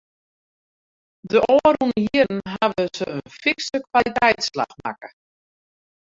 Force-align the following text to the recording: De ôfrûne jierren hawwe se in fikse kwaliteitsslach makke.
De 1.29 1.37
ôfrûne 1.53 1.93
jierren 2.05 2.41
hawwe 2.53 2.83
se 2.97 3.05
in 3.15 3.21
fikse 3.43 3.75
kwaliteitsslach 3.87 4.73
makke. 4.83 5.09